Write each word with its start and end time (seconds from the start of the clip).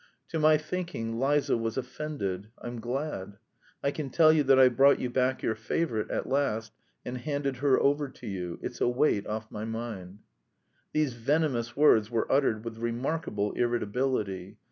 To 0.29 0.39
my 0.39 0.57
thinking 0.57 1.19
Liza 1.19 1.55
was 1.55 1.77
offended. 1.77 2.47
I'm 2.57 2.79
glad. 2.81 3.37
I 3.83 3.91
can 3.91 4.09
tell 4.09 4.33
you 4.33 4.41
that 4.45 4.57
I've 4.57 4.75
brought 4.75 4.99
you 4.99 5.11
back 5.11 5.43
your 5.43 5.53
favourite 5.53 6.09
at 6.09 6.25
last 6.27 6.73
and 7.05 7.19
handed 7.19 7.57
her 7.57 7.79
over 7.79 8.09
to 8.09 8.25
you; 8.25 8.57
it's 8.63 8.81
a 8.81 8.87
weight 8.87 9.27
off 9.27 9.51
my 9.51 9.63
mind." 9.63 10.23
These 10.91 11.13
venomous 11.13 11.77
words 11.77 12.09
were 12.09 12.25
uttered 12.31 12.65
with 12.65 12.79
remarkable 12.79 13.51
irritability. 13.53 14.57